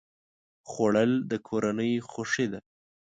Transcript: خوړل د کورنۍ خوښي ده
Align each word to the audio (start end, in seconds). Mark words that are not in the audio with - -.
خوړل 0.69 1.11
د 1.31 1.33
کورنۍ 1.47 1.93
خوښي 2.09 2.45
ده 2.51 2.59